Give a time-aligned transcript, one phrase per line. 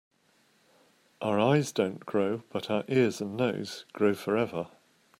[1.21, 4.65] Our eyes don‘t grow, but our ears and nose grow forever.